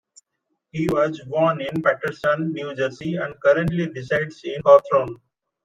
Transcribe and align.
He 0.71 0.87
was 0.87 1.19
born 1.27 1.61
in 1.61 1.83
Paterson, 1.83 2.51
New 2.53 2.73
Jersey, 2.73 3.17
and 3.17 3.39
currently 3.39 3.87
resides 3.87 4.41
in 4.43 4.59
Hawthorne. 4.65 5.21